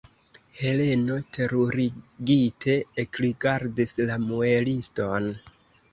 Heleno 0.59 1.17
terurigite 1.35 2.77
ekrigardis 3.05 3.95
la 4.11 4.19
mueliston. 4.25 5.29